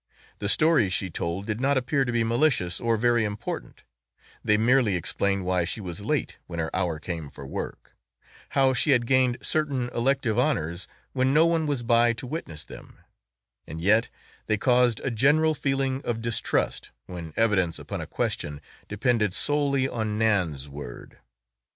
[0.39, 3.83] The stories she told did not appear to be malicious or very important,
[4.43, 7.95] they merely explained why she was late when her hour came for work,
[8.57, 12.97] how she had gained certain elective honors when no one was by to witness them,
[13.67, 14.09] and yet
[14.47, 20.17] they caused a general feeling of distrust when evidence upon a question depended solely on
[20.17, 21.19] Nan's word.